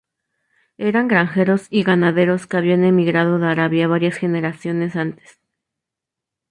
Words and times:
Eran 0.79 1.07
granjeros 1.07 1.67
y 1.69 1.83
ganaderos 1.83 2.47
que 2.47 2.57
habían 2.57 2.83
emigrado 2.85 3.37
de 3.37 3.45
Arabia 3.45 3.87
varias 3.87 4.15
generaciones 4.17 4.95
antes. 4.95 5.39